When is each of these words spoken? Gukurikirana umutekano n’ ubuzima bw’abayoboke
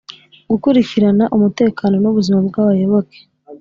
Gukurikirana 0.49 1.25
umutekano 1.35 1.95
n’ 1.99 2.05
ubuzima 2.11 2.39
bw’abayoboke 2.47 3.17